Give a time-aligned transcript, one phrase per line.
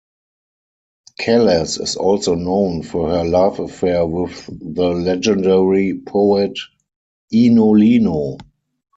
[1.19, 6.57] Kallas is also known for her love affair with the legendary poet
[7.31, 8.39] Eino Leino.